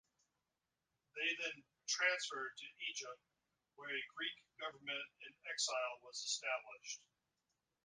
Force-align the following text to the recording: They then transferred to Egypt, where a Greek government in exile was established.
They 1.15 1.29
then 1.45 1.61
transferred 1.87 2.53
to 2.57 2.77
Egypt, 2.89 3.21
where 3.77 3.91
a 3.93 4.01
Greek 4.17 4.37
government 4.59 5.07
in 5.21 5.31
exile 5.47 5.95
was 6.01 6.17
established. 6.25 7.01